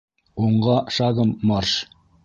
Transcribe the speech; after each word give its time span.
—Уңға 0.45 0.79
шагом 0.97 1.39
марш! 1.53 1.81